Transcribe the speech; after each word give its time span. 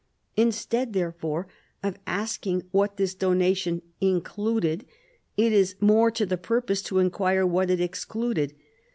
Instead, 0.35 0.93
therefore, 0.93 1.47
of 1.83 1.99
asking 2.07 2.63
what 2.71 2.97
this 2.97 3.13
donation 3.13 3.83
included, 4.01 4.83
it 5.37 5.53
is 5.53 5.75
more 5.79 6.09
to 6.09 6.25
the 6.25 6.37
purpose 6.37 6.81
to 6.81 6.97
inquire 6.97 7.45
what 7.45 7.69
it 7.69 7.79
excluded. 7.79 8.53